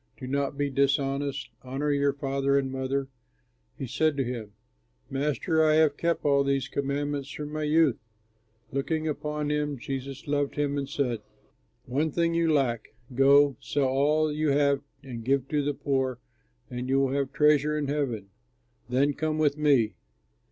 [0.17, 1.51] Do not be dishonest.
[1.61, 3.07] Honor your father and mother.'"
[3.77, 4.53] He said to him,
[5.11, 7.99] "Master, I have kept all these commands from my youth."
[8.71, 11.19] Looking upon him, Jesus loved him and said,
[11.85, 16.17] "One thing you lack; go, sell all that you have and give to the poor,
[16.67, 18.29] and you will have treasure in heaven.
[18.89, 19.93] Then come with me."